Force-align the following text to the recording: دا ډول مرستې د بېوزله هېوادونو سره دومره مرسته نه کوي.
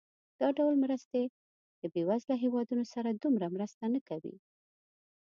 دا 0.39 0.47
ډول 0.57 0.73
مرستې 0.83 1.21
د 1.81 1.83
بېوزله 1.93 2.35
هېوادونو 2.43 2.83
سره 2.93 3.09
دومره 3.11 3.47
مرسته 3.55 3.83
نه 3.95 4.01
کوي. 4.09 4.35